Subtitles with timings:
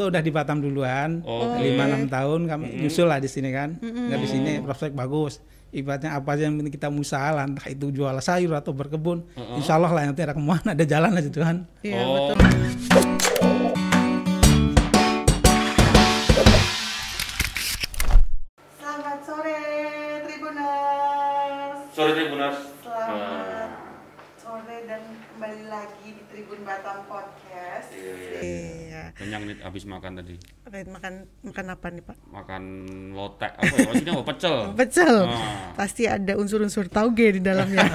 [0.00, 1.20] Itu udah di Batam duluan,
[1.60, 3.76] lima enam tahun kami nyusul lah di sini kan.
[3.76, 5.44] Nggak di sini prospek bagus.
[5.70, 9.28] Ibaratnya apa aja yang penting kita usaha lah, entah itu jual sayur atau berkebun.
[9.54, 11.56] Insya Allah lah nanti ada ke mana ada jalan aja Tuhan.
[11.84, 12.32] Iya Oh.
[12.32, 12.49] betul.
[29.70, 30.34] Habis makan tadi.
[30.66, 31.12] Makan
[31.46, 32.16] makan apa nih Pak?
[32.26, 32.62] Makan
[33.14, 33.86] lotek apa ya?
[33.86, 34.24] Maksudnya apa?
[34.34, 34.56] Pecel.
[34.82, 35.16] Pecel.
[35.30, 35.70] Ah.
[35.78, 37.86] Pasti ada unsur-unsur tauge di dalamnya.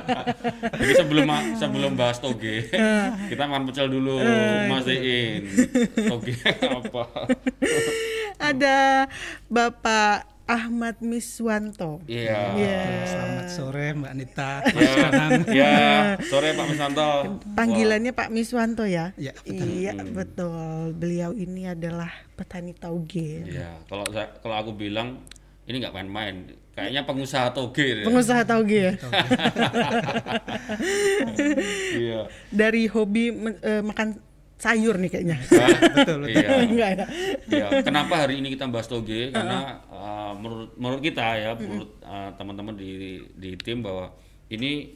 [0.80, 1.28] Jadi sebelum
[1.60, 2.72] sebelum bahas toge,
[3.30, 4.16] kita makan pecel dulu,
[4.72, 5.44] mastiin
[6.08, 7.28] toge apa.
[8.40, 9.04] ada
[9.52, 12.04] Bapak Ahmad Miswanto.
[12.04, 12.52] Iya.
[12.52, 12.80] Iya.
[13.08, 14.52] Selamat sore Mbak Nita.
[14.76, 14.92] Ya,
[15.48, 15.76] ya,
[16.28, 17.40] sore Pak Misanto.
[17.56, 19.16] Panggilannya Pak Miswanto ya?
[19.16, 19.64] Iya, betul.
[19.72, 20.92] Iya, betul.
[21.00, 23.48] Beliau ini adalah petani tauge.
[23.48, 25.24] Iya, kalau saya kalau aku bilang
[25.64, 27.86] ini nggak main-main, kayaknya pengusaha toge.
[28.00, 28.04] deh.
[28.04, 28.92] Pengusaha tauge ya.
[31.94, 32.28] Iya.
[32.50, 34.20] Dari hobi eh, makan
[34.58, 35.36] sayur nih kayaknya.
[35.92, 36.48] betul, Iya.
[36.64, 37.06] Enggak ya?
[37.50, 39.34] Ya, kenapa hari ini kita bahas toge?
[39.34, 44.14] Karena uh, menurut menurut kita ya, menurut uh, teman-teman di di tim bahwa
[44.48, 44.94] ini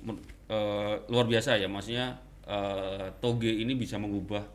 [0.49, 4.47] uh, luar biasa ya, maksudnya uh, toge ini bisa mengubah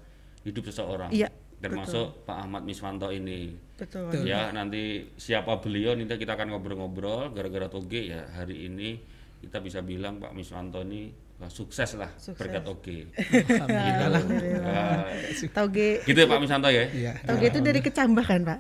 [0.44, 1.12] hidup seseorang.
[1.14, 1.30] Iya,
[1.64, 3.56] Termasuk Pak Ahmad Miswanto ini.
[3.80, 4.28] Betul.
[4.28, 8.28] Ya, nanti siapa beliau nanti kita akan ngobrol-ngobrol gara-gara toge ya.
[8.36, 9.00] Hari ini
[9.44, 11.12] kita bisa bilang Pak Miswanto ini
[11.44, 12.40] sukses lah Sukses.
[12.40, 13.12] berkat toge.
[13.52, 14.22] Alhamdulillah.
[15.28, 16.88] Uh, Tauge gitu ya Pak Miswanto ya?
[16.88, 17.14] Iya.
[17.22, 18.60] Tauge itu dari kecambah kan, Pak?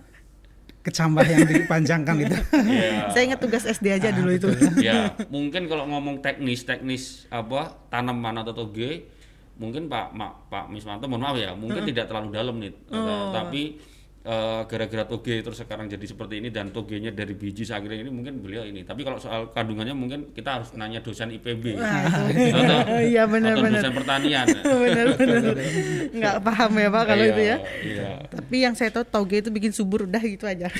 [0.83, 2.35] Kecambah yang dipanjangkan itu.
[2.59, 3.07] Iya.
[3.09, 4.51] Saya ingat tugas SD aja dulu itu.
[4.81, 9.07] ya mungkin kalau ngomong teknis teknis apa tanaman atau toge
[9.55, 13.31] mungkin Pak Ma- Pak Miswanto mohon maaf ya mungkin tidak terlalu dalam nih Oh.
[13.31, 13.79] tapi
[14.23, 18.39] eh, gara-gara toge terus sekarang jadi seperti ini dan togenya dari biji sakit ini mungkin
[18.39, 22.31] beliau ini tapi kalau soal kandungannya mungkin kita harus nanya dosen IPB atau,
[23.03, 24.45] Iya, benar, atau dosen pertanian
[24.83, 25.41] benar benar.
[26.09, 27.57] Nggak paham ya, Pak, kalau Iya, itu ya.
[27.83, 28.09] iya.
[28.25, 30.71] Tapi yang saya tahu tauge itu bikin subur udah gitu aja.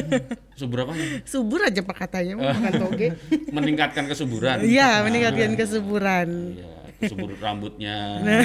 [0.60, 0.96] subur apa
[1.28, 3.08] subur aja Pak katanya mau makan tauge.
[3.52, 6.28] meningkatkan kesuburan Iya, meningkatkan kesuburan.
[6.56, 6.68] Iya,
[7.06, 8.44] subur rambutnya Nah.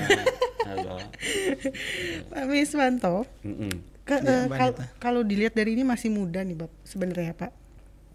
[2.30, 3.24] Pak Miswanto.
[4.14, 4.84] Ke- eh, Mbak kal- Anita.
[4.98, 7.52] kalau dilihat dari ini masih muda nih, Bapak sebenarnya, Pak.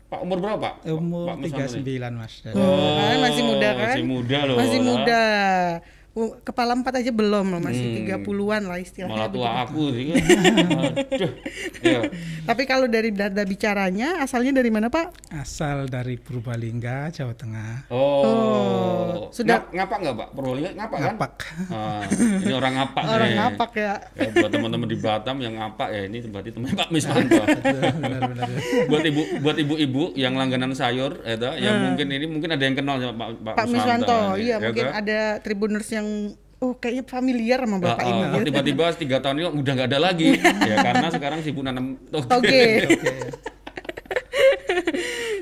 [0.07, 0.75] Pak umur berapa Pak?
[0.87, 1.99] Umur Pak Miswanto nih?
[1.99, 2.35] 39 Mas.
[2.49, 3.87] Oh, kan masih muda kan?
[3.89, 4.57] Masih muda loh.
[4.57, 5.23] Masih muda.
[5.23, 9.13] Oh, Kepala empat aja belum loh, masih 30-an lah istilahnya.
[9.13, 9.61] Malah tua begitu.
[9.63, 10.05] aku sih.
[10.07, 10.17] kan.
[11.13, 11.33] Aduh.
[11.79, 12.01] Iya.
[12.43, 15.13] Tapi kalau dari dada bicaranya asalnya dari mana, Pak?
[15.31, 17.93] Asal dari Purbalingga, Jawa Tengah.
[17.93, 19.29] Oh.
[19.29, 20.29] sudah- Ngap- ngapak nggak Pak?
[20.33, 21.07] Perwalinya ngapak kan?
[21.11, 21.33] Ngapak.
[21.69, 22.03] Ah,
[22.41, 23.37] ini orang ngapak Orang nih.
[23.37, 23.95] ngapak ya.
[24.17, 27.43] Ya, buat teman-teman di Batam yang ngapak ya ini berarti teman Pak Miswanto.
[28.01, 28.49] Benar-benar.
[28.87, 32.73] buat ibu buat ibu-ibu yang langganan sayur ya toh, yang mungkin ini mungkin ada yang
[32.73, 34.01] kenal sama Pak Pak, Hmm.
[34.01, 36.06] Pak iya ya mungkin ada tribuners yang
[36.59, 38.17] oh kayaknya familiar sama bapak Ah, ini.
[38.19, 38.47] ah, gitu.
[38.49, 40.29] tiba-tiba tiga tahun ini udah nggak ada lagi
[40.71, 42.33] ya karena sekarang sibuk nanam toge.
[42.33, 42.63] Oke.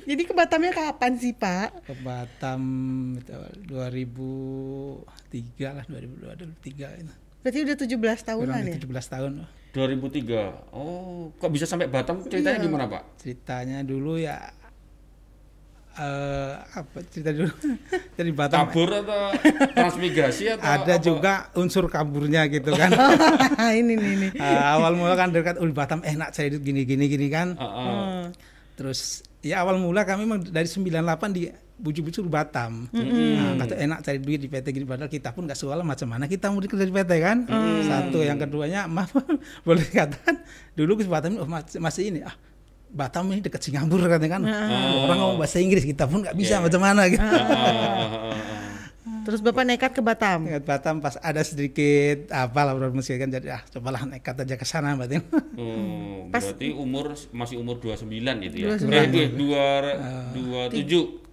[0.04, 1.82] Jadi ke Batamnya kapan sih Pak?
[1.82, 2.62] Ke Batam
[3.16, 3.32] itu
[3.66, 5.00] 2003
[5.72, 7.14] lah, 2003 itu.
[7.40, 7.88] Berarti udah 17
[8.22, 8.64] tahunan Kurang ya?
[8.70, 9.32] lebih 17 tahun.
[9.72, 10.70] 2003.
[10.72, 12.20] Oh, kok bisa sampai Batam?
[12.22, 12.64] Ceritanya Iya.
[12.64, 13.02] gimana, Pak?
[13.18, 14.38] Ceritanya dulu ya
[15.94, 17.54] eh apa cerita dulu.
[18.18, 18.66] Dari Batam.
[18.66, 19.30] Kabur atau
[19.70, 21.02] transmigrasi atau ada apa?
[21.02, 22.90] juga unsur kaburnya gitu kan.
[23.80, 24.28] Ini nih ini.
[24.34, 27.54] Eh, awal mula kan dekat oh, di Batam enak saya hidup gini gini gini kan.
[27.58, 28.22] Ah, ah.
[28.74, 32.86] terus ya awal mula kami memang dari 98 di bujuk-bujuk Batam.
[32.90, 36.30] Nah, kata enak cari duit di PT gini padahal kita pun nggak sekolah macam mana
[36.30, 37.46] kita mau kerja di PT kan.
[37.86, 39.14] Satu yang keduanya maaf
[39.66, 40.42] boleh dikatakan
[40.74, 42.34] dulu ke Batam oh, masih, masih ini ah
[42.94, 44.42] Batam ini dekat Singapura katanya kan
[45.02, 48.34] orang ngomong bahasa Inggris kita pun nggak bisa macam mana gitu Ah, ah.
[49.24, 50.44] Terus Bapak nekat ke Batam.
[50.44, 54.68] Ingat Batam pas ada sedikit apa lah musik kan jadi ah cobalah nekat aja ke
[54.68, 55.16] sana berarti.
[55.56, 58.04] Oh, berarti umur masih umur 29
[58.44, 58.76] itu ya.
[58.76, 58.84] 29.
[58.84, 61.24] Eh, eh, dua, 27.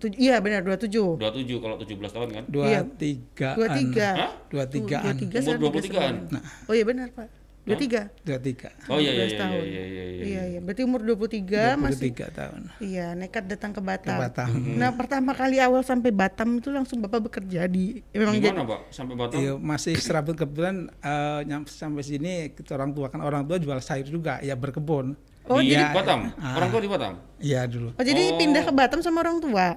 [0.00, 0.90] Tuj- iya benar 27.
[1.22, 2.44] 27 kalau 17 tahun kan?
[2.50, 2.80] Dua Iya.
[2.88, 4.08] tiga Dua tiga.
[4.10, 4.32] Hah?
[4.50, 6.14] dua tigaan Dua tiga Umur sekarang 23-an?
[6.34, 6.66] 39.
[6.66, 7.28] Oh iya benar Pak.
[7.60, 8.08] Dua tiga.
[8.20, 9.52] dua tiga Oh iya iya 12 iya tahun.
[9.62, 10.22] iya iya iya.
[10.22, 10.60] Iya iya.
[10.60, 12.02] Berarti umur 23 dua masih.
[12.06, 14.16] tiga tahun Iya nekat datang ke ke Batam.
[14.18, 14.48] Batam.
[14.74, 18.80] Nah pertama kali awal sampai Batam itu langsung Bapak bekerja di memang jadi Gimana, Pak?
[18.90, 19.36] Sampai Batam?
[19.36, 23.76] Iya, masih serabut kebetulan eh, nyam- sampai sini kita orang tua kan orang tua jual
[23.78, 25.12] sayur juga ya berkebun.
[25.44, 26.32] Oh, di jadi- Batam?
[26.36, 26.56] Ah.
[26.56, 27.12] Orang tua di Batam?
[27.36, 27.92] Iya dulu.
[27.92, 28.36] Oh jadi Oh.
[28.36, 29.76] pindah ke Batam sama orang tua.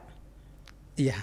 [0.93, 1.17] Iya.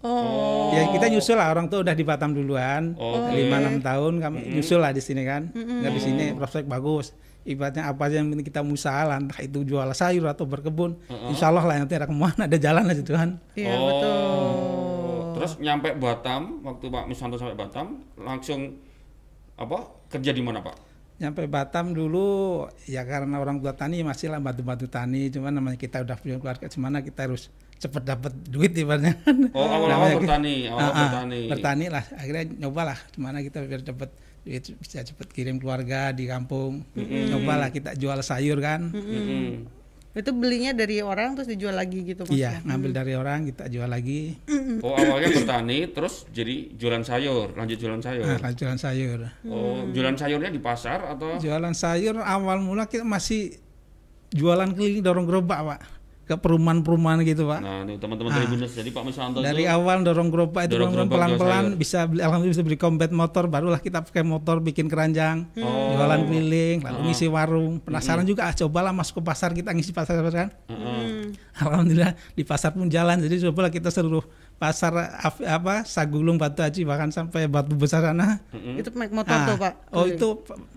[0.00, 0.72] Oh.
[0.72, 2.96] Ya kita nyusul lah orang tuh udah di Batam duluan,
[3.36, 5.52] lima enam tahun kami nyusul lah di sini kan.
[5.52, 7.12] Nggak di sini prospek bagus.
[7.40, 11.00] Ibaratnya apa aja yang penting kita usaha lah, entah itu jual sayur atau berkebun,
[11.32, 13.40] insya Allah lah nanti ada kemauan ada jalan lah situ kan.
[13.56, 13.84] Iya oh.
[13.88, 14.40] betul.
[15.40, 18.76] Terus nyampe Batam, waktu Pak Misanto sampai Batam, langsung
[19.56, 20.76] apa kerja di mana Pak?
[21.16, 26.04] Nyampe Batam dulu ya karena orang tua tani masih lah bantu-bantu tani, cuman namanya kita
[26.04, 27.48] udah punya keluarga, gimana kita harus
[27.80, 29.16] cepet dapat duit ibaratnya.
[29.50, 31.40] Oh awal-awal bertani, awal Ah, ah, bertani.
[31.48, 36.84] bertani lah akhirnya nyobalah gimana kita biar dapat duit bisa cepet kirim keluarga di kampung
[36.94, 39.80] nyobalah kita jual sayur kan Mm-mm.
[40.10, 42.34] Itu belinya dari orang terus dijual lagi gitu Mas?
[42.34, 44.34] iya ngambil dari orang kita jual lagi
[44.80, 48.24] Oh awalnya bertani, terus jadi jualan sayur, lanjut jualan sayur.
[48.24, 51.38] nah, kan jualan sayur Oh jualan sayurnya di pasar atau?
[51.38, 53.54] jualan sayur awal mula kita masih
[54.30, 55.80] jualan keliling dorong gerobak pak
[56.30, 57.58] ke perumahan-perumahan gitu pak.
[57.58, 62.06] Nah ini teman-teman Tribuners, jadi Pak Misanto dari itu awal dorong gerobak itu pelan-pelan bisa
[62.06, 65.90] beli alhamdulillah bisa beli kompet motor barulah kita pakai motor bikin keranjang Oh.
[65.92, 67.82] jualan keliling lalu ngisi warung.
[67.82, 70.54] Penasaran juga ah cobalah masuk ke pasar kita ngisi pasar kan?
[70.70, 71.34] Heeh.
[71.58, 73.18] alhamdulillah di pasar pun jalan.
[73.18, 74.22] Jadi cobalah kita seluruh
[74.56, 78.38] pasar af- apa Sagulung Batu Haji bahkan sampai Batu Besar sana.
[78.52, 79.72] Itu naik motor Ah, tuh Pak?
[79.90, 80.28] oh itu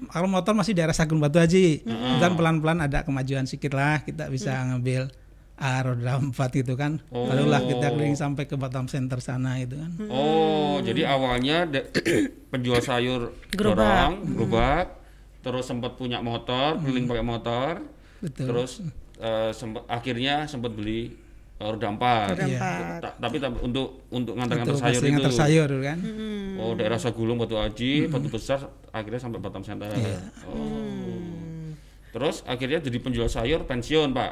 [0.08, 1.84] kalau motor masih daerah Sagung Batu Haji
[2.18, 5.12] dan pelan-pelan ada kemajuan sedikit lah kita bisa ngambil
[5.56, 7.26] roda empat gitu kan Oh.
[7.26, 11.88] barulah kita keliling sampai ke Batam Center sana itu kan Oh, jadi awalnya de-
[12.52, 13.78] penjual sayur Gerobak.
[13.78, 14.88] dorong, gerobak,
[15.40, 17.72] terus sempat punya motor, keliling pakai motor,
[18.20, 18.46] Betul.
[18.48, 18.72] terus
[19.16, 21.16] eh, sempat akhirnya sempat beli
[21.56, 22.34] roda empat.
[22.34, 23.00] Roda empat.
[23.00, 25.12] Ta- tapi ta- untuk untuk ngantar-ngantar sayur itu.
[25.12, 25.98] ngantar sayur kan
[26.56, 28.60] Oh, daerah Sagulung, Batu Haji, Batu Besar,
[28.90, 29.88] akhirnya sampai Batam Center.
[29.90, 30.20] Iya.
[30.46, 31.72] Oh.
[32.12, 34.32] Terus akhirnya jadi penjual sayur pensiun, Pak.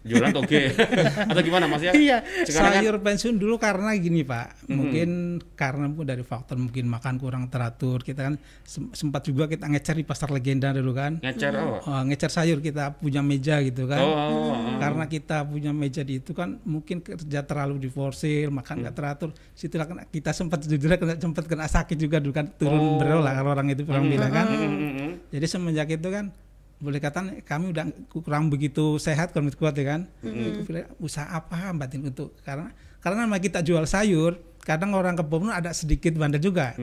[0.00, 0.70] Jualan toge.
[1.30, 1.90] Atau gimana Mas ya?
[1.90, 2.22] Iya.
[2.42, 5.08] Sekarang kan- sayur pensiun dulu karena gini pak mungkin
[5.52, 9.94] karena mungkin dari faktor mungkin makan kurang teratur kita kan sem- sempat juga kita ngecer
[9.94, 11.82] di pasar legenda dulu kan ngecer oh.
[11.82, 14.78] Oh, ngecer sayur kita punya meja gitu kan Oh, oh, oh.
[14.78, 19.84] karena kita punya meja di itu kan mungkin kerja terlalu diforsir makan nggak teratur situlah
[19.84, 23.50] kena- kita sempat jujur kena sempat kena sakit juga dulu kan turun berat lah kalau
[23.50, 25.10] orang itu orang bilang kan Mm-mm.
[25.28, 26.30] jadi semenjak itu kan
[26.78, 30.00] boleh katakan kami udah kurang begitu sehat kalau kuat ya kan?
[30.22, 32.70] Itu pilih usaha apa batin untuk karena
[33.02, 36.76] karena nama kita jual sayur kadang orang kebun ada sedikit bandel juga.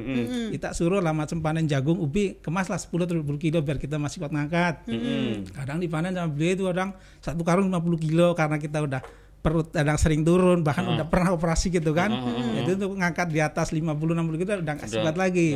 [0.51, 4.01] Kita suruh lah macam panen jagung ubi kemas lah 10 atau 20 kilo biar kita
[4.01, 4.89] masih kuat ngangkat.
[4.89, 5.53] Mm-mm.
[5.53, 9.01] kadang dipanen sama beli itu kadang satu karung 50 kilo karena kita udah
[9.45, 12.09] perut kadang sering turun bahkan udah pernah operasi gitu kan
[12.57, 15.01] itu untuk ngangkat di atas 50 60 kilo udah nggak Udah.
[15.03, 15.53] kuat lagi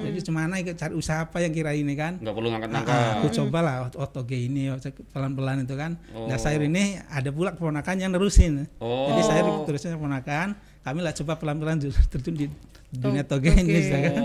[0.00, 2.98] jadi cemana ikut cari usaha apa yang kira ini kan nggak perlu Ah, ngangkat-ngangkat.
[3.14, 4.72] aku coba lah otoge ini
[5.08, 5.94] pelan-pelan itu kan.
[6.08, 6.40] Nah Oh.
[6.40, 8.64] sayur ini ada pula keponakan yang nerusin.
[8.78, 9.06] Oh.
[9.08, 10.56] Jadi sayur terusnya keponakan.
[10.80, 11.76] Kami lah coba pelan-pelan
[12.10, 12.46] terjun di
[12.90, 13.84] dunia Oh, toge ini.
[13.84, 14.22] sudah kan.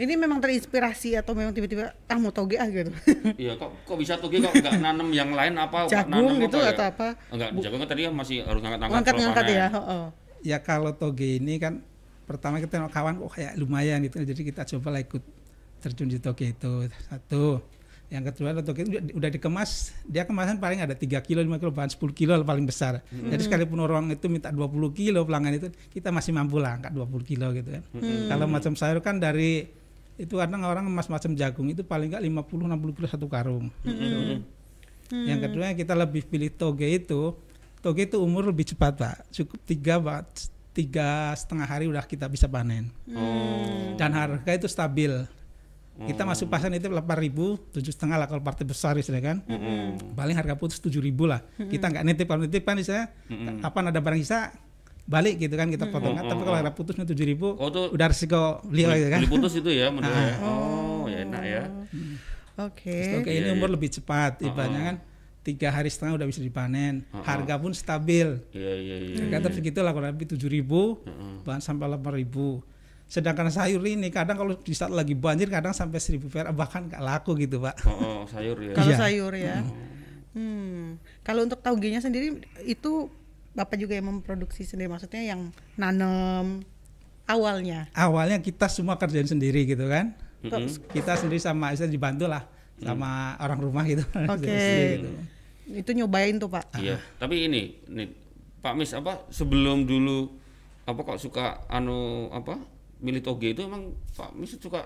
[0.00, 0.04] Oh.
[0.08, 2.88] Ini memang terinspirasi atau memang tiba-tiba ah mau toge ah gitu.
[3.42, 5.84] Iya, kok kok bisa toge kok nggak nanam yang lain apa?
[5.92, 6.72] Jagung Nanam gitu ya?
[6.72, 7.06] atau apa?
[7.28, 8.96] Enggak, jagung kan tadi kan masih harus ngangkat-ngangkat.
[8.96, 9.66] Ngangkat-ngangkat kalau ya.
[9.68, 10.04] heeh.
[10.40, 11.84] Ya kalau toge ini kan
[12.24, 14.24] pertama kita tengok kawan kok kayak lumayan gitu.
[14.24, 15.22] Jadi kita coba lah ikut
[15.84, 17.60] terjun di toge itu satu.
[18.08, 21.70] Yang kedua toge itu udah, udah dikemas, dia kemasan paling ada 3 kilo, 5 kilo,
[21.70, 23.06] bahan 10 kilo paling besar.
[23.06, 27.06] Jadi sekalipun orang itu minta 20 kilo pelanggan itu, kita masih mampu lah angkat 20
[27.22, 27.82] kilo gitu kan.
[28.26, 29.78] Kalau macam sayur kan dari
[30.20, 33.72] itu kadang orang emas macam jagung itu paling enggak 50 60 kilo satu karung.
[33.80, 34.44] Gitu.
[35.10, 37.32] Yang kedua kita lebih pilih toge itu,
[37.80, 39.96] toge itu umur lebih cepat pak, cukup tiga
[40.70, 42.92] tiga setengah hari udah kita bisa panen.
[43.10, 43.96] Oh.
[43.96, 45.10] Dan harga itu stabil.
[46.00, 49.38] Kita masuk pasar itu 8 ribu, tujuh setengah lah kalau partai besar istilahnya kan.
[49.44, 50.16] Mm-mm.
[50.16, 51.44] Paling harga putus tujuh ribu lah.
[51.60, 53.12] Kita nggak nitip kalau nitip kan istilahnya
[53.60, 54.48] kapan ada barang sisa
[55.10, 56.14] balik gitu kan kita potong.
[56.14, 59.18] Tapi kalau harga putusnya tujuh ribu, Oh, tuh udah resiko beliau gitu kan.
[59.18, 60.38] beli putus itu ya modelnya.
[60.40, 61.62] Oh, ya enak ya.
[62.56, 63.18] Oke.
[63.18, 63.56] Oke, Iya, ini iya.
[63.56, 64.96] umur lebih cepat, ibaratnya kan
[65.40, 68.38] tiga hari setengah udah bisa dipanen, harga pun stabil.
[68.52, 69.16] Iya, iya, iya.
[69.18, 71.00] Harga tetap segitu lah kurang lebih tujuh ribu,
[71.42, 72.60] bahan sampai delapan ribu.
[73.04, 77.02] Sedangkan sayur ini kadang kalau di saat lagi banjir kadang sampai seribu per bahkan nggak
[77.02, 77.74] laku gitu pak.
[77.82, 78.70] Oh, oh, sayur ya.
[78.70, 78.98] Kalau Iya.
[79.00, 79.56] sayur ya.
[80.30, 80.94] Hmm.
[81.20, 83.10] Kalau untuk tauge-nya sendiri itu
[83.50, 86.62] Bapak juga yang memproduksi sendiri maksudnya yang nanam
[87.24, 87.90] awalnya.
[87.92, 90.14] Awalnya kita semua kerjain sendiri gitu kan.
[90.40, 92.46] Terus- Kita sendiri sama saya dibantu lah
[92.78, 94.02] sama orang rumah gitu.
[94.06, 94.46] Oke.
[94.48, 95.08] Sendiri gitu.
[95.76, 96.80] Itu nyobain tuh, Pak.
[96.80, 98.08] Iya, tapi ini, nih,
[98.58, 100.26] Pak Mis apa sebelum dulu
[100.82, 102.58] apa kok suka anu apa
[102.98, 104.82] milih toge itu emang Pak Mis suka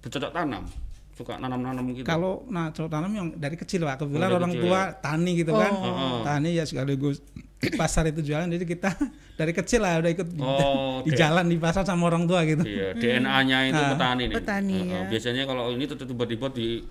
[0.00, 0.66] bercocok tanam,
[1.12, 2.02] suka nanam-nanam gitu.
[2.02, 4.84] Kalau nah cocok tanam yang dari kecil pak, kebetulan dari orang kecil tua ya.
[4.98, 6.20] tani gitu kan, Oh.
[6.22, 7.22] tani ya sekaligus
[7.64, 8.90] di pasar itu jualan jadi kita
[9.38, 12.62] dari kecil lah udah ikut di- Oh, di jalan di pasar sama orang tua gitu.
[12.62, 13.90] Iya, DNA-nya itu Ah.
[13.92, 14.34] petani nih.
[14.34, 15.00] Petani, ya.
[15.06, 16.84] Biasanya kalau ini tuh tiba-tiba di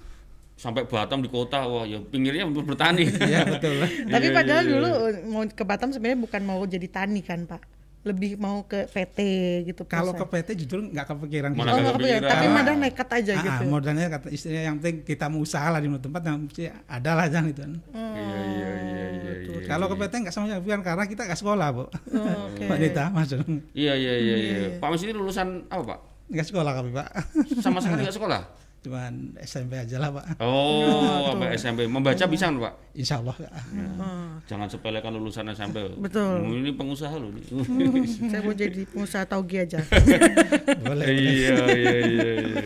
[0.53, 3.09] sampai Batam di kota, wah ya pinggirnya untuk bertani.
[3.23, 3.81] Iya betul.
[4.05, 4.73] Tapi Iya, padahal iya, iya.
[4.75, 4.89] dulu
[5.27, 7.61] mau ke Batam sebenarnya bukan mau jadi tani kan Pak,
[8.03, 9.17] lebih mau ke PT
[9.65, 9.81] gitu.
[9.85, 10.21] Kalau ke.
[10.23, 11.51] PT jujur nggak kepikiran.
[11.51, 12.29] Mana oh nggak kepikiran, kepikiran.
[12.29, 13.49] tapi madah nekat aja Ah, gitu.
[13.57, 17.11] ah, modalnya kata istrinya yang penting kita mau usaha lah di tempat yang mesti ada
[17.13, 17.61] lah jangan itu.
[17.61, 17.73] kan.
[17.89, 18.92] Iya, iya, iya,
[19.63, 19.71] iya, iya.
[19.71, 21.83] Kalau ke PT nggak sama sekali karena kita nggak sekolah bu.
[21.83, 21.87] Oh,
[22.51, 22.67] Oke.
[22.67, 23.39] Pak Dita masuk
[23.71, 24.57] Iya, iya, iya, iya.
[24.83, 25.99] Pak Mis ini lulusan apa, Pak?
[26.23, 27.07] nggak sekolah kami pak.
[27.59, 28.41] Sama sekali nggak sekolah?
[28.83, 30.43] Cuman SMP aja lah pak.
[30.43, 31.87] Oh, sampai SMP.
[31.87, 32.73] Membaca bisa Pak?
[32.91, 33.35] Insya Allah.
[33.39, 35.87] Oh, Jangan sepelekan lulusan SMP.
[35.95, 36.43] Betul.
[36.43, 37.43] Oh, Ini pengusaha loh nih.
[38.27, 39.79] saya mau jadi pengusaha taugi aja.
[40.83, 41.05] Boleh.
[41.15, 42.65] iya, iya, iya, iya.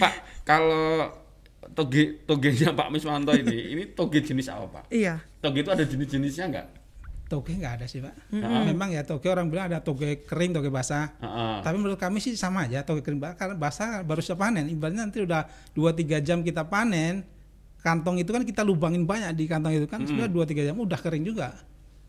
[0.00, 1.06] Pak, kalau
[1.78, 4.84] toge togenya Pak Miswanto ini, ini toge jenis apa, Pak?
[4.90, 5.22] iya.
[5.38, 6.66] Toge itu ada jenis-jenisnya nggak?
[7.30, 8.32] Toge nggak ada sih pak.
[8.32, 11.12] Memang ya toge orang bilang ada toge kering, toge basah.
[11.20, 11.56] Heeh.
[11.60, 14.66] Tapi menurut kami sih sama aja toge kering basah karena basah baru siap panen.
[14.66, 15.44] Ibaratnya nanti udah
[15.76, 17.22] 2-3 jam kita panen,
[17.84, 21.22] kantong itu kan kita lubangin banyak di kantong itu kan sebenarnya 2-3 jam udah kering
[21.28, 21.52] juga.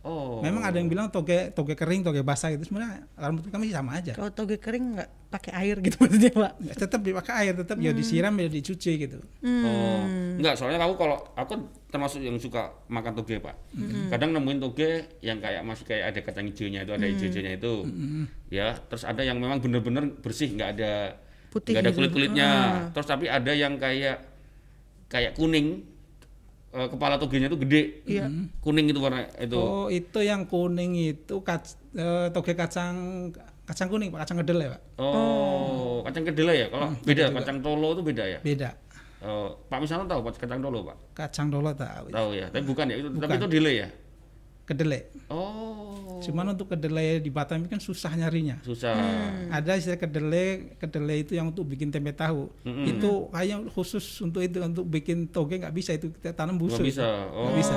[0.10, 0.42] Oh.
[0.42, 4.18] Memang ada yang bilang toge toge kering, toge basah itu sebenarnya menurut kami sama aja.
[4.18, 6.54] Kalau toge kering nggak pakai air gitu maksudnya Pak.
[6.74, 9.22] Tetap dipakai air, tetap ya disiram ya dicuci gitu.
[9.46, 10.01] Oh,
[10.42, 11.54] enggak, soalnya aku kalau aku
[11.94, 13.54] termasuk yang suka makan toge, Pak.
[14.10, 17.74] Kadang nemuin toge yang kayak masih kayak ada kacang hijaunya itu, ada hijau-hijaunya itu.
[18.50, 21.22] Ya, terus ada yang memang bener-bener bersih, nggak ada
[21.54, 21.98] Putih nggak ada gitu.
[22.01, 22.50] kulit-kulitnya.
[22.94, 24.25] Terus tapi ada yang kayak
[25.10, 25.86] kayak kuning
[26.73, 27.81] eh, kepala togenya itu gede.
[28.05, 28.25] Iya.
[28.61, 29.57] Kuning itu warna itu.
[29.57, 31.65] Oh, itu yang kuning itu kac,
[31.97, 33.29] eh, toge kacang
[33.69, 34.81] kacang kuning, Pak, kacang kedelai, Pak.
[34.97, 36.67] Oh, kacang kedelai ya?
[36.73, 38.39] Kalau beda, kacang tolo itu beda ya?
[38.41, 38.69] Beda.
[39.19, 40.97] Oh, Pak Misanto tahu Pak kacang tolo, Pak?
[41.11, 42.07] Kacang dolo tahu.
[42.09, 43.38] Tahu ya, tapi bukan ya, itu tapi Bukan.
[43.43, 43.88] itu delay ya?
[44.69, 45.09] Kedelai.
[45.33, 46.21] Oh.
[46.21, 48.61] Cuman untuk kedelai di Batam ini kan susah nyarinya.
[48.61, 48.93] susah.
[49.49, 52.53] Ada istilah kedelai, kedelai itu yang untuk bikin tempe tahu.
[52.85, 56.85] Itu kayaknya khusus untuk itu untuk bikin toge nggak bisa itu kita tanam Nggak busuk.
[56.85, 57.07] bisa.
[57.33, 57.49] Oh.
[57.57, 57.73] bisa.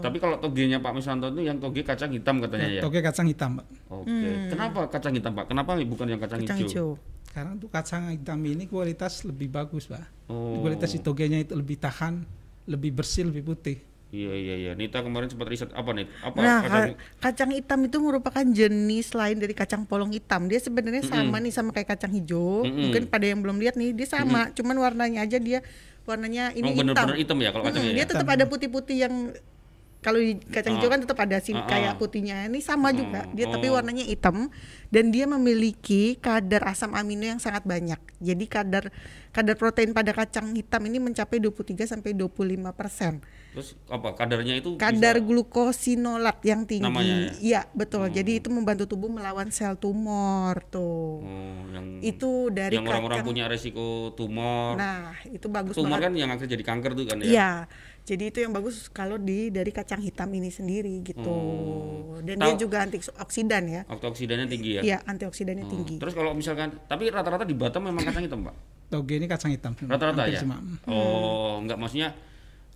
[0.00, 2.80] Tapi kalau togenya Pak Misanto itu yang toge kacang hitam katanya ya.
[2.80, 3.66] Toge kacang hitam, Pak.
[3.92, 4.28] Oke.
[4.48, 5.44] Kenapa kacang hitam, Pak?
[5.44, 6.70] Kenapa bukan yang kacang, Kacang hijau?
[6.72, 6.90] hijau.
[7.30, 10.32] Karena untuk kacang hitam ini kualitas lebih bagus, Pak.
[10.32, 10.56] Oh.
[10.64, 12.24] Kualitas si togenya itu lebih tahan,
[12.64, 13.76] lebih bersih, lebih putih.
[14.10, 14.70] Iya iya iya.
[14.74, 16.06] Nita kemarin sempat riset apa nih?
[16.18, 16.82] Apa Nah, kacang?
[16.82, 20.50] ka- kacang hitam itu merupakan jenis lain dari kacang polong hitam.
[20.50, 22.66] Dia sebenarnya sama nih sama kayak kacang hijau.
[22.66, 22.90] Mm-mm.
[22.90, 25.62] Mungkin pada yang belum lihat nih, dia sama, cuman warnanya aja dia
[26.02, 26.90] warnanya ini oh, hitam.
[26.90, 28.02] bener-bener hitam ya kalau kacangnya Mm-mm, ya?
[28.02, 29.14] dia tetap ada putih-putih yang
[30.00, 31.68] kalau di kacang hijau kan tetap ada ah.
[31.68, 32.48] kayak putihnya.
[32.48, 33.28] Ini sama juga.
[33.36, 34.48] Dia tapi warnanya hitam
[34.88, 38.00] dan dia memiliki kadar asam amino yang sangat banyak.
[38.16, 38.88] Jadi kadar
[39.30, 44.14] kadar protein pada kacang hitam ini mencapai 23 sampai 25 persen Terus apa?
[44.14, 46.86] Kadarnya itu kadar bisa- glukosinolat yang tinggi.
[46.86, 47.30] Namanya ya?
[47.42, 48.06] Iya, betul.
[48.14, 51.18] Jadi itu membantu tubuh melawan sel tumor tuh.
[51.18, 54.78] Oh, yang Itu dari yang orang-orang kacang- punya resiko tumor.
[54.78, 56.06] Nah, itu bagus tumor banget.
[56.06, 57.26] kan yang akhirnya jadi kanker tuh kan ya?
[57.26, 57.50] Iya.
[58.02, 61.20] Jadi itu yang bagus kalau di dari kacang hitam ini sendiri gitu.
[61.22, 62.18] Oh.
[62.20, 63.82] Dan Tahu- dia juga antioksidan ya.
[63.86, 64.82] Antioksidannya tinggi ya?
[64.82, 65.96] Iya, antioksidannya Oh, tinggi.
[65.96, 68.54] Terus kalau misalkan, tapi rata-rata di Batam memang kacang hitam, Pak?
[68.88, 69.72] Toge ini kacang hitam.
[69.78, 70.36] Rata-rata ya?
[70.36, 70.58] semua.
[70.84, 72.10] Oh, enggak maksudnya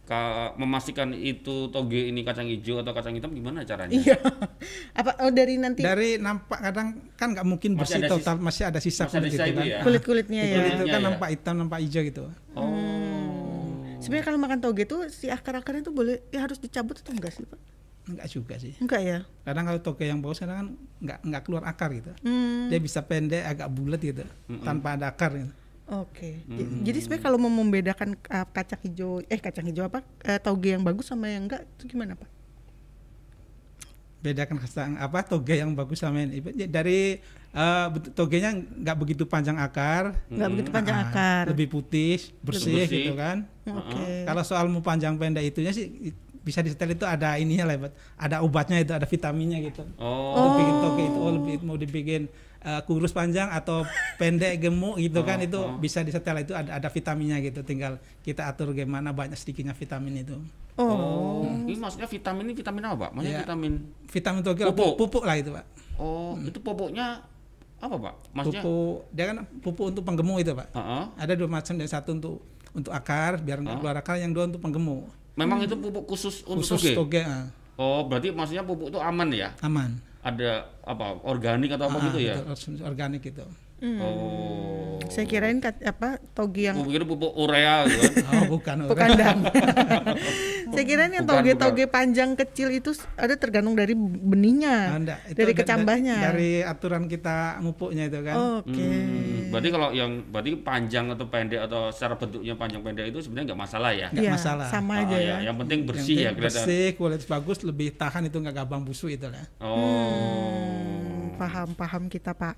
[0.04, 3.90] ka- memastikan itu toge ini kacang hijau atau kacang hitam gimana caranya?
[3.90, 4.16] Iya.
[5.00, 8.62] Apa oh dari nanti Dari nampak kadang kan nggak mungkin Masih bersih ada total, masih
[8.64, 9.66] ada sisa Masih ada kulit sisa gitu itu kan.
[9.66, 9.78] ya?
[9.82, 10.54] kulit-kulitnya ya?
[10.54, 11.04] Kulit itu kan ya?
[11.04, 12.24] nampak hitam, nampak hijau gitu.
[12.54, 12.93] Oh.
[14.04, 17.42] Sebenarnya kalau makan toge tuh si akar-akarnya tuh boleh ya harus dicabut atau enggak sih,
[17.42, 17.60] Pak?
[18.04, 18.76] Enggak juga sih.
[18.76, 19.18] Enggak ya?
[19.42, 20.68] Kadang kalau toge yang bagus kadang kan
[21.00, 22.12] nggak nggak keluar akar gitu.
[22.20, 22.68] Hmm.
[22.68, 24.24] Dia bisa pendek, agak bulat gitu,
[24.60, 25.48] tanpa ada akar gitu.
[25.86, 26.40] Oke.
[26.46, 30.00] J- Jadi sebenarnya kalau mau membedakan uh, kacang hijau eh kacang hijau apa?
[30.24, 32.28] eh, toge yang bagus sama yang enggak itu gimana, Pak?
[34.24, 36.40] Bedakan kacang apa toge yang bagus sama ini.
[36.56, 37.20] Ya, Dari
[37.92, 41.44] bet- togenya nggak begitu panjang akar, Enggak begitu panjang ah, akar.
[41.52, 43.04] lebih putih, bersih, bersih.
[43.04, 43.44] gitu kan.
[43.68, 44.24] Oke.
[44.24, 47.92] Kalau soal mau panjang pendek itunya sih bisa disetel itu ada ininya lah, Bat.
[48.16, 49.84] ada obatnya itu, ada vitaminnya gitu.
[49.96, 50.56] Oh.
[50.56, 52.22] Bikin toge itu oh, lebih mau dibikin
[52.64, 53.84] eh, kurus panjang atau
[54.16, 57.60] pendek gemuk gitu kan itu bisa disetel itu ada ada vitaminnya gitu.
[57.60, 60.36] Tinggal kita atur gimana banyak sedikitnya vitamin itu.
[60.74, 61.46] Oh.
[61.46, 63.10] Ini maksudnya vitamin ini vitamin apa, Pak?
[63.14, 63.44] Maksudnya Iya.
[63.46, 63.72] vitamin
[64.04, 64.94] Vitamin toge lah, Pupuk.
[64.98, 65.64] pupuk lah itu, Pak.
[65.94, 67.22] Oh, itu pupuknya
[67.78, 68.14] apa, Pak?
[68.32, 70.74] Maksudnya Pupuk dia kan pupuk untuk penggemuk itu, Pak.
[70.74, 71.02] Heeh.
[71.14, 72.34] Ada dua macam, yang satu untuk
[72.74, 75.06] untuk akar biar nggak keluar akar, yang dua untuk penggemuk.
[75.34, 76.94] Memang itu pupuk khusus untuk Khusus toge.
[76.94, 79.50] toge ah, Oh, berarti maksudnya pupuk itu aman ya?
[79.60, 79.98] aman.
[80.24, 80.50] Ada
[80.88, 81.20] apa?
[81.28, 82.34] Organik atau apa Ah, gitu ya?
[82.80, 83.22] organik
[83.96, 84.96] Oh.
[85.06, 88.32] Saya kirain kat- apa toge yang pikir pupuk urea gitu kan.
[88.34, 88.76] Oh, bukan.
[88.84, 89.38] bukan dang.
[90.74, 95.46] Saya kirain yang toge-toge panjang kecil itu ada tergantung dari benihnya, Ah, enggak, itu dari
[95.46, 96.16] da- da- kecambahnya.
[96.24, 98.34] Dari aturan kita mupuknya itu kan.
[98.58, 98.74] Oke.
[98.74, 103.46] Hmm, berarti kalau yang berarti panjang atau pendek atau secara bentuknya panjang pendek itu sebenarnya
[103.46, 104.08] nggak masalah ya.
[104.10, 104.66] Nggak Iya, masalah.
[104.66, 105.36] Sama Ah, aja ya.
[105.44, 106.58] Yang penting Yang bersih ya penting kelihatan.
[106.58, 109.44] Bersih, kualitas bagus, lebih tahan itu nggak gampang busuk itu lah.
[109.60, 109.70] Oh.
[109.70, 112.54] Paham, paham kita Pak.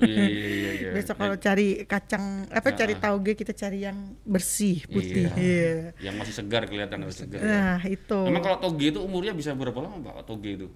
[0.00, 0.70] Iya iya iya.
[0.76, 0.90] iya.
[0.96, 5.26] Besok kalau cari kacang apa cari tauge kita cari yang bersih putih.
[5.34, 5.36] Iya.
[5.36, 5.74] Iya.
[6.10, 7.38] yang masih segar kelihatan masih segar.
[7.40, 7.46] ya.
[7.46, 8.18] Nah itu.
[8.26, 10.68] Emang kalau toge itu umurnya bisa berapa lama Pak toge itu?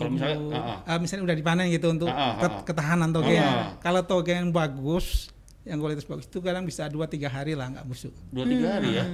[0.00, 0.78] Kalau misalnya ah, ah.
[0.96, 2.64] Ah, misalnya udah dipanen gitu untuk ah, ket- ah.
[2.64, 3.36] ketahanan toge.
[3.36, 3.76] Ah.
[3.84, 5.28] Kalau toge yang bagus,
[5.60, 8.14] yang kualitas bagus itu kadang bisa 2-3 hari lah nggak busuk.
[8.32, 9.04] dua tiga hari ya.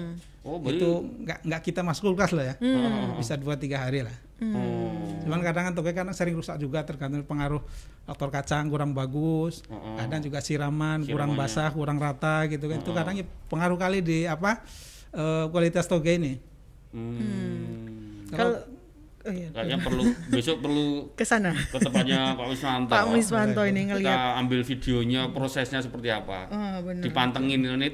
[0.46, 0.90] Oh, berarti Itu
[1.26, 2.54] nggak nggak kita masuk kulkas loh ya.
[2.62, 3.18] Hmm.
[3.18, 4.14] Bisa 2-3 hari lah.
[4.54, 5.05] Oh.
[5.26, 7.58] Cuman kadang kan toge kadang sering rusak juga tergantung pengaruh
[8.02, 9.96] faktor kacang kurang bagus, Oh, oh.
[9.96, 11.36] kadang juga siraman kurang Siramannya.
[11.36, 12.78] basah, kurang rata gitu kan.
[12.78, 14.62] Itu kadang ya pengaruh kali di apa
[15.10, 16.38] eh, kualitas toge ini.
[16.90, 18.24] Hmm.
[18.28, 18.62] Kalau
[19.20, 20.86] oh iya, Kayaknya perlu besok perlu
[21.18, 21.50] ke sana.
[21.50, 22.90] ke tempatnya Pak Wismanto.
[22.90, 24.18] Pak Wiswanto ini Kita ngelihat.
[24.38, 26.46] ambil videonya prosesnya seperti apa.
[26.46, 27.02] Oh, benar.
[27.02, 27.88] Dipantengin ini.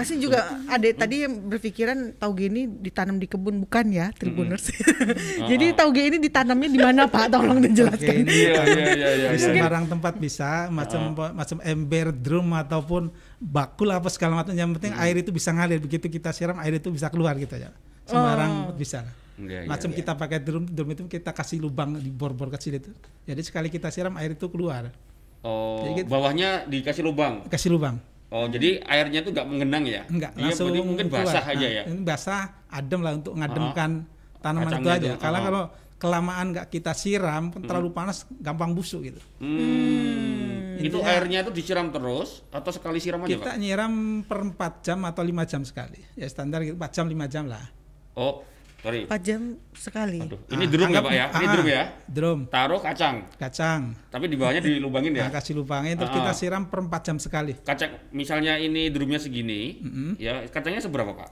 [0.00, 4.72] Pasti juga ada tadi yang berpikiran tauge ini ditanam di kebun bukan ya, Tribuners.
[5.50, 7.28] Jadi tauge ini ditanamnya di mana Pak?
[7.28, 8.14] Tolong dijelaskan.
[8.18, 9.28] ini Iya iya iya iya.
[9.30, 9.46] di iya.
[9.46, 15.16] sembarang tempat bisa macam macam ember drum ataupun bakul apa segala macam yang penting air
[15.16, 17.68] itu bisa ngalir begitu kita siram air itu bisa keluar gitu ya
[18.04, 19.04] sembarang bisa
[19.36, 19.96] Iya, iya, macam iya.
[19.96, 22.92] kita pakai drum drum itu kita kasih lubang di bor-bor kecil itu
[23.22, 24.92] jadi sekali kita siram air itu keluar
[25.40, 27.48] Oh, Jadi kita- bawahnya dikasih lubang.
[27.48, 27.96] kasih lubang
[28.30, 30.02] Oh, jadi airnya tuh nggak mengenang ya?
[30.06, 31.26] enggak Iya, langsung mungkin keluar.
[31.26, 31.82] basah aja Nah, ya.
[31.84, 33.90] ini basah adem lah untuk ngademkan
[34.38, 35.42] tanaman itu aja itu, kalau ah.
[35.42, 35.62] kalau
[35.96, 40.80] kelamaan nggak kita siram terlalu panas gampang busuk gitu Hmm.
[40.80, 43.58] Itu airnya itu disiram terus atau sekali siram aja, kita Pak?
[43.58, 47.44] nyiram per 4 jam atau lima jam sekali ya standar gitu 4 jam 5 jam
[47.46, 47.66] lah
[48.12, 48.42] Oh,
[48.80, 49.04] sorry.
[49.04, 50.18] 4 jam sekali.
[50.18, 51.26] Aduh, ini Ah, drum ya, Pak ya?
[51.30, 51.82] Ini ah, drum ya?
[52.06, 55.22] drum Taruh kacang, kacang tapi di bawahnya dilubangin ya?
[55.22, 59.16] nah, kasih lubangnya terus Ah, kita siram per 4 jam sekali Kacang misalnya ini drumnya
[59.16, 59.78] segini,
[60.16, 61.30] ya kacangnya seberapa, Pak?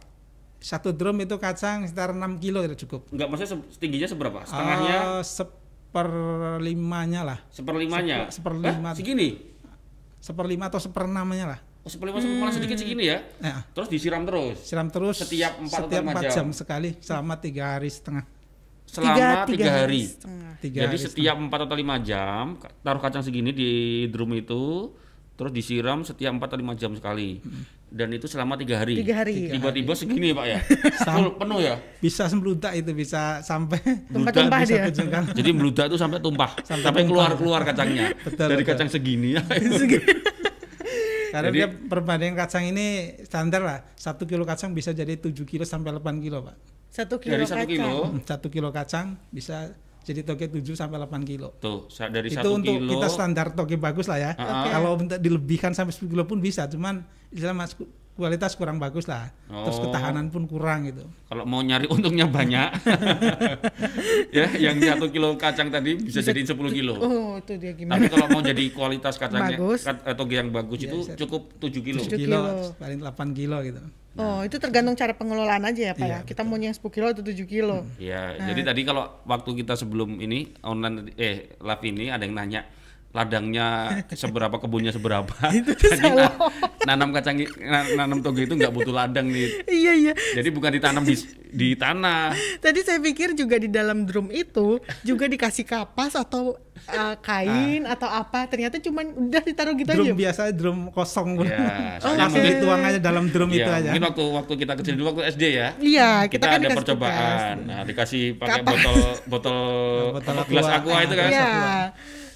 [0.59, 4.39] satu drum itu kacang sekitar 6 kilo itu cukup Enggak, maksudnya se- tingginya seberapa?
[4.43, 8.17] Setengahnya, Eh, seperlimanya lah seperlimanya.
[8.28, 8.71] seper- seperlima.
[8.84, 9.28] Hah, segini.
[10.19, 13.24] seperlima atau seperenamnya lah Oh, seperlima seperlima sedikit segini ya.
[13.40, 16.32] Nah, Terus disiram terus siram terus Setiap empat atau setiap lima 4 jam?
[16.36, 18.24] jam sekali selama tiga hari setengah
[18.88, 20.02] selama tiga, hari.
[20.04, 20.52] setengah.
[20.60, 22.44] tiga Jadi hari setiap 4 atau 5 jam
[22.84, 23.72] taruh kacang segini di
[24.12, 24.92] drum itu
[25.40, 27.40] terus disiram setiap 4 atau 5 jam sekali.
[27.88, 29.00] Dan itu selama tiga hari.
[29.00, 29.48] Tiga hari.
[29.48, 30.60] Tiba-tiba segini Pak ya.
[31.08, 31.80] Full penuh ya.
[32.04, 33.80] bisa meludak itu bisa sampai
[34.12, 35.24] Tumpah-tumpah bisa dia.
[35.32, 38.12] Jadi meludak itu sampai tumpah, sampai, keluar-keluar kacangnya.
[38.20, 38.76] Betul, Dari betul.
[38.76, 39.30] kacang segini.
[41.28, 42.86] Karena Jadi- dia perbandingan kacang ini
[43.23, 43.78] standar lah.
[43.95, 46.56] Satu kilo kacang bisa jadi 7 kilo sampai 8 kilo, Pak.
[46.88, 47.71] Satu kilo Dari satu kacang.
[47.71, 47.93] kilo.
[48.06, 51.52] Hmm, Satu kilo kacang bisa jadi toge 7 sampai 8 kilo.
[51.58, 52.91] Tuh, dari itu satu untuk kilo.
[52.91, 54.30] kita standar toge bagus lah ya.
[54.34, 57.76] Ah, Kalau untuk dilebihkan sampai 10 kilo pun bisa, cuman istilah mas
[58.19, 59.31] kualitas kurang bagus lah.
[59.47, 59.87] Terus Oh.
[59.87, 61.07] ketahanan pun kurang gitu.
[61.25, 62.69] Kalau mau nyari untungnya banyak,
[64.35, 66.99] ya yang satu kilo kacang tadi bisa, jadi 10 kilo.
[66.99, 67.95] Oh, itu dia gimana?
[67.97, 69.87] Tapi kalau mau jadi kualitas kacangnya Bagus.
[69.87, 71.15] atau yang bagus Iya, itu bisa.
[71.17, 72.00] cukup 7 kilo.
[72.00, 72.41] 7 Tujuh kilo,
[72.75, 73.83] paling 8 kilo gitu.
[74.19, 76.26] Oh, itu tergantung cara pengelolaan aja ya, Pak Iya, ya.
[76.26, 77.87] Kita mau yang 10 kilo atau 7 kilo.
[77.97, 78.50] Ya, Nah.
[78.50, 82.67] jadi tadi kalau waktu kita sebelum ini online eh live ini ada yang nanya
[83.08, 83.68] ladangnya
[84.10, 85.32] seberapa kebunnya seberapa.
[85.80, 86.36] Jadi na-
[86.84, 89.64] nanam kacang na- nanam toge itu nggak butuh ladang nih.
[89.64, 90.12] Iya, iya.
[90.34, 91.16] Jadi bukan ditanam di
[91.49, 92.36] di tanah.
[92.58, 98.06] Tadi saya pikir juga di dalam drum itu juga dikasih kapas atau uh, kain atau
[98.06, 98.44] apa.
[98.44, 100.14] Ternyata cuman udah ditaruh gitu Drum aja.
[100.14, 103.88] biasa drum kosong Ya, soalnya langsung mungkin- dituang aja dalam drum Iya, itu aja.
[103.88, 105.68] mungkin waktu waktu kita kecil dulu waktu SD ya.
[105.78, 107.54] Iya, kita, kita, kan ada dikasih percobaan.
[107.64, 108.68] Nah, dikasih pakai Kapas.
[108.71, 109.58] botol botol,
[110.12, 110.99] Botol gelas aqua.
[111.00, 111.28] itu kan.
[111.28, 111.49] Iya.
[111.49, 111.56] Terus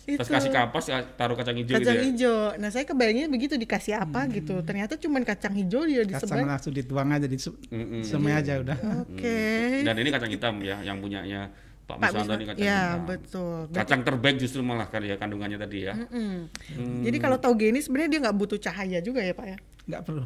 [0.04, 0.18] Itu.
[0.20, 0.84] kasih kapas
[1.14, 2.02] taruh kacang hijau kacang gitu ya.
[2.04, 2.36] hijau.
[2.56, 4.58] Nah, saya kebayangnya begitu dikasih apa gitu.
[4.60, 6.46] Ternyata cuman kacang hijau dia Kacang disebar.
[6.48, 8.02] langsung dituang aja di Mm-mm.
[8.02, 8.78] semai aja udah.
[9.00, 9.38] Oke.
[9.80, 13.00] Dan ini kacang hitam ya yang punyanya Pak Pak Misanto Wisma- ini kacang ya, hitam.
[13.06, 13.58] betul.
[13.70, 15.94] Kacang terbaik justru malah kali ya kandungannya tadi ya.
[15.94, 16.50] Mm.
[16.72, 17.02] Hmm.
[17.02, 19.58] Jadi kalau toge ini sebenarnya dia nggak butuh cahaya juga ya, Pak ya.
[19.84, 20.24] nggak perlu.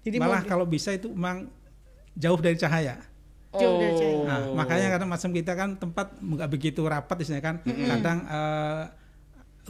[0.00, 1.50] Jadi Malah mau- kalau bisa itu memang
[2.12, 2.98] jauh dari cahaya.
[3.50, 4.18] Jauh dari cahaya.
[4.26, 7.56] Nah, makanya kadang macam kita kan tempat nggak begitu rapat istilahnya kan.
[7.66, 8.82] Kadang eh,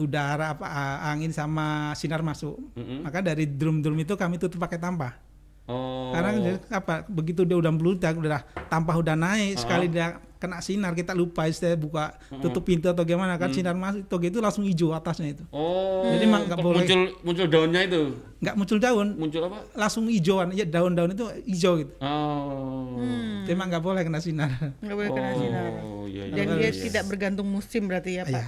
[0.00, 0.66] udara apa
[1.12, 2.60] angin sama sinar masuk.
[2.76, 3.04] Mm-mm.
[3.04, 5.16] Maka dari drum-drum itu kami tutup pakai tampah.
[5.64, 6.10] Oh.
[6.12, 11.12] Karena apa begitu dia udah meludak udah tampah udah naik sekali dia kena sinar kita
[11.12, 15.30] lupa istilah buka tutup pintu atau gimana kan sinar masuk toge itu langsung hijau atasnya
[15.30, 16.00] itu Oh.
[16.08, 18.02] Jadi emang nggak boleh- muncul muncul daunnya itu.
[18.40, 19.58] nggak muncul daun Muncul apa?
[19.74, 22.96] langsung hijauan ya daun-daun itu hijau gitu Oh.
[23.42, 24.48] Jadi emang nggak boleh kena sinar
[24.80, 26.34] nggak boleh kena sinar Oh, iya, iya.
[26.34, 26.80] dan iya, dia iya.
[26.82, 28.44] tidak bergantung musim berarti ya pak ya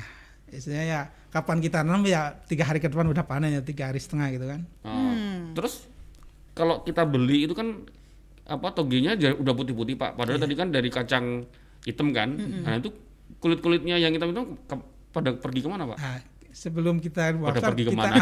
[0.50, 4.00] istilahnya ya kapan kita nanam ya tiga hari ke depan udah panen ya tiga hari
[4.00, 4.96] setengah gitu kan Oh.
[5.12, 5.52] Hmm.
[5.52, 5.85] Terus
[6.52, 7.85] kalau kita beli itu kan
[8.42, 10.12] apa togenya udah putih-putih Pak.
[10.14, 10.44] Padahal Iya.
[10.44, 11.44] tadi kan dari kacang
[11.83, 12.29] hitam kan.
[12.35, 12.90] Nah, itu
[13.37, 15.99] kulit-kulitnya yang hitam itu ke- pada pergi ke mana, Pak?
[15.99, 16.18] Nah,
[16.49, 18.14] sebelum kita Pada daftar, pergi kita, ke mana?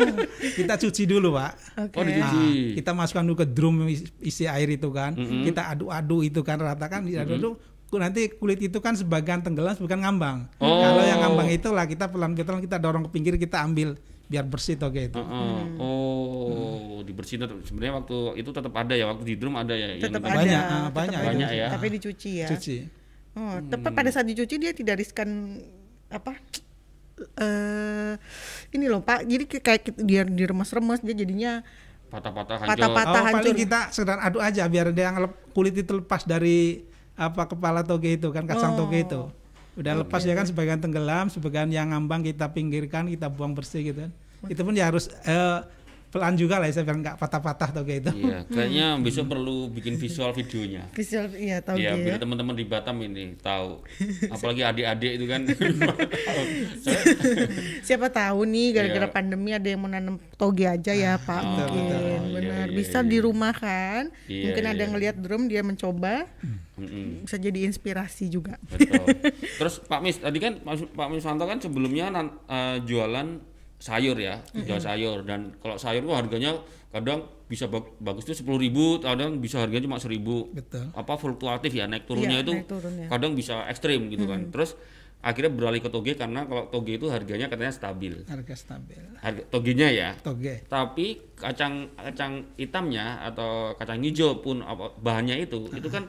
[0.58, 2.42] kita cuci dulu pak oke Oh, dicuci.
[2.42, 6.58] Nah, kita masukkan dulu ke drum is- isi air itu kan kita adu-adu itu kan
[6.58, 7.54] rata kan diadu-adu
[7.94, 10.82] nanti kulit itu kan sebagian tenggelam sebagian ngambang Oh.
[10.82, 13.94] kalau yang ngambang itu lah kita pelan-pelan kita dorong ke pinggir kita ambil
[14.26, 15.58] biar bersih toge itu Heeh.
[15.78, 19.94] Oh, dibersihin tetap- sebenarnya waktu itu tetap ada ya, waktu di drum ada ya.
[19.94, 21.16] yang tetap itu- ada Banyak, ah, banyak.
[21.16, 21.28] ada.
[21.30, 21.66] Banyak ya.
[21.70, 22.76] tapi dicuci ya cuci
[23.38, 25.62] oh tapi pada saat dicuci dia tidak riskan
[26.10, 26.34] apa
[27.38, 28.14] eh
[28.70, 31.52] ini loh pak jadi kayak dia diremes-remes dia jadinya
[32.08, 32.70] patah-patah hancur.
[32.72, 33.20] Patah-patah.
[33.20, 33.62] oh, paling hancur.
[33.68, 38.30] kita sedang adu aja biar dia ngelep- kulit itu lepas dari apa kepala toge itu
[38.30, 38.86] kan kacang Oh.
[38.86, 39.22] toge itu
[39.74, 44.06] udah lepas ya kan sebagian tenggelam sebagian yang ngambang kita pinggirkan kita buang bersih gitu
[44.06, 44.12] kan
[44.46, 45.58] itu pun ya harus eh,
[46.08, 50.32] pelan juga lah ya biar nggak patah-patah toge itu Iya, kayaknya besok perlu bikin visual
[50.32, 50.88] videonya.
[50.90, 53.84] visual iya tahu Iya, biar teman-teman di Batam ini tahu.
[54.34, 55.40] Apalagi adik-adik itu kan.
[56.78, 57.04] Saya-
[57.86, 59.12] siapa tahu nih gara-gara Iya.
[59.12, 62.00] pandemi ada yang mau nanam toge aja ya pak betul, mungkin betul.
[62.00, 63.06] Iya, benar iya, bisa iya.
[63.06, 64.80] di rumah kan Iya, mungkin ada iya.
[64.80, 66.24] yang ngelihat drum dia mencoba
[66.74, 67.26] Mm-mm.
[67.26, 69.02] bisa jadi inspirasi juga Betul.
[69.58, 74.78] Terus Pak Mis, tadi kan Pak Miswanto kan sebelumnya nan- eh, jualan sayur ya, jual
[74.78, 79.58] sayur dan kalau sayur tuh harganya kadang bisa bag- bagus tuh sepuluh ribu, kadang bisa
[79.58, 80.50] harganya cuma seribu.
[80.50, 83.06] betul Apa fluktuatif ya naik turunnya Iya, itu naik turunnya.
[83.08, 84.48] kadang bisa ekstrim gitu kan.
[84.48, 84.74] Terus
[85.18, 88.22] akhirnya beralih ke toge karena kalau toge itu harganya katanya stabil.
[88.24, 90.10] harga stabil Harga togenya ya.
[90.16, 96.06] toge Tapi kacang kacang hitamnya atau kacang hijau pun apa bahannya itu itu kan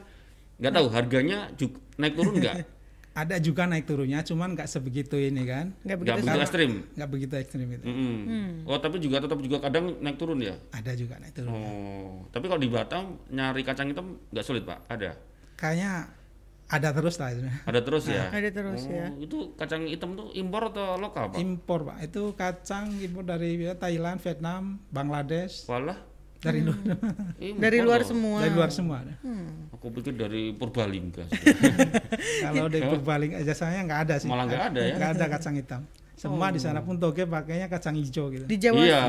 [0.56, 2.56] nggak tahu harganya juga naik turun nggak?
[3.10, 6.70] ada juga naik turunnya cuman nggak sebegitu ini kan nggak begitu begitu ekstrim.
[6.94, 8.46] nggak begitu ekstrim itu Mm-mm.
[8.64, 10.54] Oh tapi juga tetap juga kadang naik turun ya.
[10.70, 14.86] ada juga naik turun Oh tapi kalau di Batam nyari kacang hitam nggak sulit pak?
[14.86, 15.18] Ada.
[15.54, 16.06] kayaknya
[16.66, 18.30] ada terus lah itu Ada terus ya.
[18.30, 21.38] ada terus Oh, ya Itu kacang hitam tuh impor atau lokal pak?
[21.38, 25.98] impor pak itu kacang impor dari ya, Thailand Vietnam Bangladesh Walah.
[26.44, 26.78] dari luar
[27.38, 28.98] impor dari luar semua dari luar semua
[29.74, 31.24] Aku pikir dari Purbalingga.
[32.44, 34.94] kalau dari Purbaling aja saya nggak ada sih Malah nggak ada ya?
[34.94, 38.76] nggak ada kacang hitam semua di sana pun toge pakainya kacang hijau gitu di Jawa
[38.78, 39.00] iya.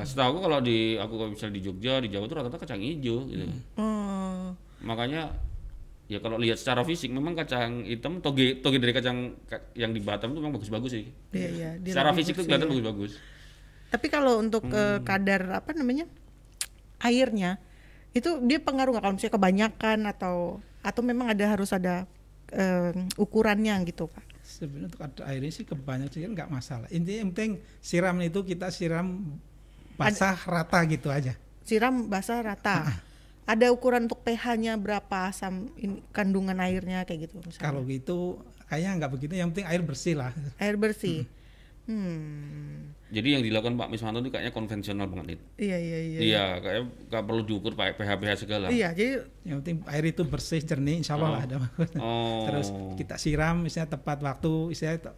[0.00, 3.26] Setahu aku kalau di aku kalau misalnya di Jogja di Jawa tuh rata-rata kacang hijau
[3.26, 3.42] gitu.
[3.74, 5.34] oh Makanya
[6.06, 9.98] ya kalau lihat secara fisik memang kacang hitam toge toge dari kacang ka- yang di
[9.98, 11.06] Batam tuh memang bagus-bagus sih.
[11.30, 12.70] iya iya secara fisik tuh bersih kelihatan ya.
[12.72, 13.12] bagus-bagus.
[13.90, 14.74] tapi kalau untuk Hmm.
[14.74, 16.06] eh, kadar apa namanya
[17.00, 17.58] airnya
[18.12, 20.36] itu dia pengaruh nggak kalau misalnya kebanyakan atau
[20.80, 22.04] atau memang ada harus ada
[22.52, 26.88] eh, ukurannya gitu pak sebenarnya untuk ada airnya sih kebanyakan sih nggak masalah.
[26.90, 29.38] Intinya yang penting siram itu kita siram
[29.94, 31.38] basah rata gitu aja.
[31.62, 32.98] Siram basah rata.
[33.46, 37.66] Ada ukuran untuk pH-nya berapa asam ini, kandungan airnya kayak gitu misalnya?
[37.66, 38.18] Kalau gitu
[38.70, 40.30] kayaknya nggak begitu yang penting air bersih lah.
[40.58, 41.26] Air bersih.
[41.26, 41.38] Hmm.
[43.10, 45.44] Jadi yang dilakukan Pak Miswanto itu kayaknya konvensional banget itu.
[45.58, 48.66] iya iya iya Iya, kayak nggak perlu diukur pakai pH pH segala.
[48.70, 51.56] iya jadi yang penting air itu bersih jernih insya Allah lah ada.
[51.98, 52.44] Oh.
[52.46, 55.10] terus kita siram misalnya tepat waktu misalnya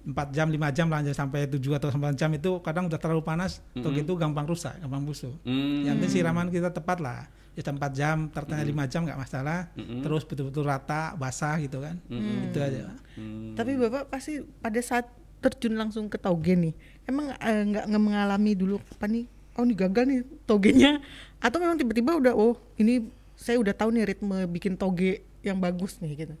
[0.00, 3.60] 4 jam 5 jam lanjut sampai 7 atau 9 jam itu kadang udah terlalu panas
[3.72, 5.34] toge itu gampang rusak gampang busuk.
[5.44, 5.84] Hmm.
[5.84, 7.22] yang penting siraman kita tepat lah.
[7.54, 9.70] Bisa 4 jam tertanya 5 jam nggak masalah.
[9.76, 11.94] Terus betul-betul rata basah gitu kan.
[12.08, 13.54] Itu aja Hmm.
[13.54, 16.74] tapi bapak pasti pada saat terjun langsung ke toge nih.
[17.06, 19.24] Emang eh, nggak nggak mengalami dulu apa nih?
[19.58, 21.02] Oh ini gagal nih togenya
[21.42, 25.98] atau memang tiba-tiba udah oh ini saya udah tahu nih ritme bikin toge yang bagus
[25.98, 26.34] nih gitu.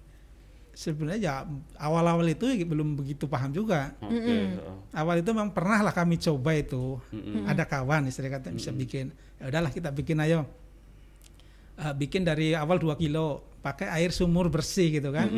[0.78, 1.34] Sebenarnya ya
[1.74, 3.98] awal-awal itu belum begitu paham juga.
[3.98, 4.62] Oke.
[4.94, 7.02] awal itu memang pernah lah kami coba itu.
[7.50, 9.10] Ada kawan istilah kata bisa bikin.
[9.42, 10.46] Ya udahlah kita bikin ayo.
[11.78, 15.30] Eh, bikin dari awal 2 kilo pakai air sumur bersih gitu kan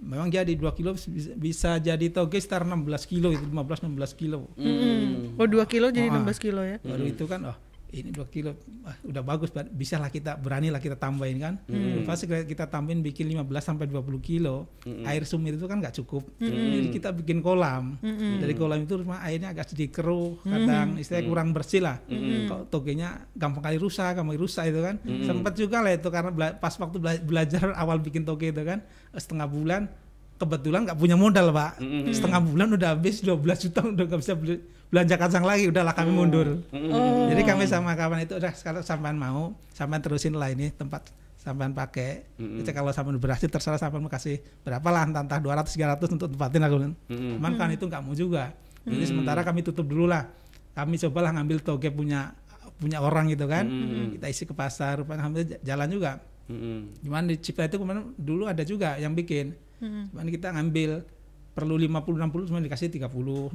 [0.00, 0.94] memang jadi 2 kilo
[1.38, 4.50] bisa, jadi toge sekitar 16 kilo itu 15 16 kilo.
[5.38, 6.26] Oh dua kilo jadi Oh, ah.
[6.26, 6.78] 16 kilo ya?
[6.82, 7.56] Baru itu kan oh
[7.96, 8.52] ini dua kilo
[8.82, 11.54] ah, udah bagus bisa lah kita berani lah kita tambahin kan.
[12.02, 14.66] Pasti kita, kita tambahin bikin 15 sampai 20 kilo
[15.02, 16.26] air sumir itu kan nggak cukup.
[16.38, 17.96] Jadi kita bikin kolam.
[18.36, 21.96] Dari kolam itu rumah airnya agak sedikit keruh kadang istilahnya kurang bersih lah.
[22.44, 24.96] Kalau togenya gampang kali rusak gampang rusak itu kan.
[25.24, 28.82] Sempat juga lah itu karena bela- pas waktu bela- belajar awal bikin toge itu kan
[29.10, 29.82] setengah bulan
[30.34, 31.78] kebetulan nggak punya modal pak.
[32.10, 34.62] Setengah bulan udah habis 12 juta udah nggak bisa beli-
[34.94, 36.62] belanja kacang lagi udahlah kami mundur.
[36.70, 37.26] Oh.
[37.26, 41.74] jadi kami sama kawan itu udah sekarang sampean mau sampean terusin lah ini tempat sampean
[41.74, 42.22] pakai.
[42.38, 45.66] Itu kalau sampean berhasil terserah sampean mau kasih berapa lah entah, entah 200
[45.98, 46.74] 300 untuk tempatin aku.
[46.78, 46.94] Bilang.
[47.10, 48.54] cuman kan itu nggak mau juga.
[48.86, 50.30] Jadi sementara kami tutup dulu lah.
[50.72, 52.30] Kami cobalah ngambil toge punya
[52.78, 53.66] punya orang gitu kan.
[54.14, 56.22] Kita isi ke pasar rupanya j- jalan juga.
[56.44, 57.00] Mm-mm.
[57.00, 59.56] cuman di Cipta itu kemarin dulu ada juga yang bikin.
[59.80, 61.00] Cuman kita ngambil
[61.54, 63.54] perlu 50 60 cuma dikasih 30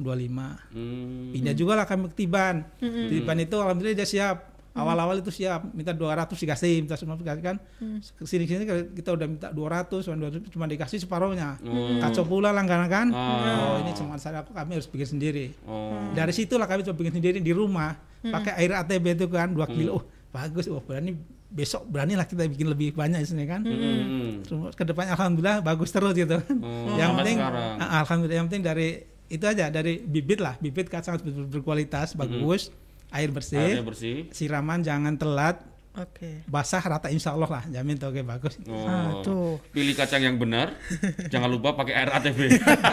[0.72, 1.30] Hmm.
[1.30, 2.64] pindah juga lah kami ke Tiban.
[2.80, 4.48] Tiban itu alhamdulillah dia siap.
[4.70, 7.56] Awal-awal itu siap minta 200 dikasih minta semua dikasih kan.
[8.00, 11.58] Ke sini sini kita udah minta 200 cuma 200 cuma dikasih separuhnya
[12.00, 13.06] kacau pula langganan kan?
[13.10, 15.52] Oh ini cuma saya kami harus bikin sendiri.
[15.66, 15.92] Oh.
[16.14, 17.98] dari situlah kami coba bikin sendiri di rumah.
[18.22, 19.90] Pakai air ATB itu kan 2 kilo.
[20.00, 21.18] Oh bagus oh berani
[21.50, 24.42] besok beranilah kita bikin lebih banyak di sini kan Mm-mm.
[24.42, 26.56] Terus ke depannya alhamdulillah bagus terus gitu kan.
[26.56, 27.74] Oh, yang sampai penting sekarang.
[27.76, 28.88] ah, alhamdulillah yang penting dari
[29.26, 32.70] itu aja dari bibit lah bibit kacang harus ber- berkualitas bagus
[33.10, 34.30] air bersih Airnya bersih.
[34.30, 35.58] siraman jangan telat
[35.92, 36.46] Oke.
[36.46, 38.86] basah rata insya Allah lah jamin tuh oke bagus Oh.
[38.86, 39.58] Ah, tuh.
[39.68, 40.78] Pilih kacang yang benar.
[41.28, 42.38] Jangan lupa pakai air ATV.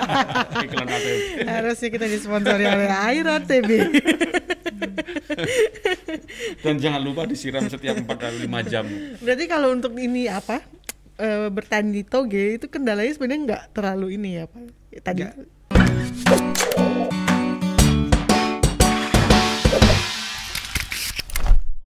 [0.65, 1.17] Iklan ATV.
[1.43, 3.70] Harusnya kita disponsori oleh Air ATB.
[6.63, 8.85] Dan jangan lupa disiram setiap 4 kali 5 jam.
[9.21, 10.61] Berarti kalau untuk ini apa?
[11.17, 14.63] eh, bertani toge itu kendalanya sebenarnya nggak terlalu ini ya Pak.
[15.01, 16.46] Tadi Nggak.